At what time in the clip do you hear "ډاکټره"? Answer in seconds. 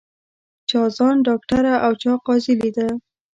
1.27-1.73